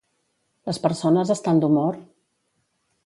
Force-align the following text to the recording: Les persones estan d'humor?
Les 0.69 0.79
persones 0.85 1.33
estan 1.35 1.61
d'humor? 1.65 2.01